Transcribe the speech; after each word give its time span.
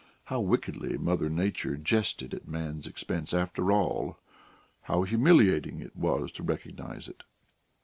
How 0.23 0.39
wickedly 0.39 0.97
Mother 0.97 1.29
Nature 1.29 1.77
jested 1.77 2.33
at 2.33 2.47
man's 2.47 2.87
expense, 2.87 3.35
after 3.35 3.71
all! 3.71 4.17
How 4.89 5.03
humiliating 5.03 5.79
it 5.79 5.95
was 5.95 6.31
to 6.31 6.41
recognise 6.41 7.07
it! 7.07 7.21